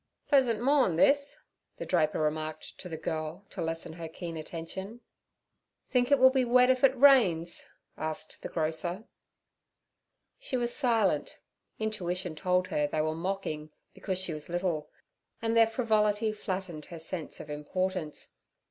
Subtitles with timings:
[0.27, 1.37] 'Pleasant morn' this'
[1.77, 4.99] the draper remarked to the girl to lessen her keen attention.
[5.91, 9.03] 'Think it will be wet if it rains?' asked the grocer.
[10.39, 11.37] She was silent;
[11.77, 14.89] intuition told her they were mocking because she was little,
[15.39, 18.33] and their frivolity flattened her sense of importance.